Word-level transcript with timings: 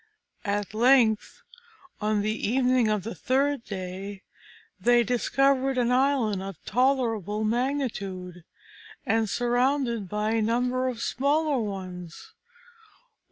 At 0.45 0.73
length, 0.73 1.43
on 2.01 2.21
the 2.23 2.31
evening 2.35 2.87
of 2.87 3.03
the 3.03 3.13
third 3.13 3.63
day, 3.63 4.23
they 4.79 5.03
discovered 5.03 5.77
an 5.77 5.91
island 5.91 6.41
of 6.41 6.57
tolerable 6.65 7.43
magnitude, 7.43 8.43
and 9.05 9.29
surrounded 9.29 10.09
by 10.09 10.31
a 10.31 10.41
number 10.41 10.87
of 10.87 11.03
smaller 11.03 11.59
ones. 11.59 12.33